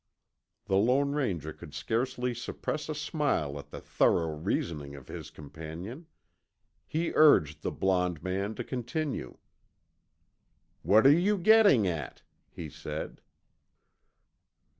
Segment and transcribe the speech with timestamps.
[0.65, 6.07] The Lone Ranger could scarcely suppress a smile at the thorough reasoning of his companion.
[6.87, 9.37] He urged the blond man to continue.
[10.81, 13.21] "What are you getting at?" he said.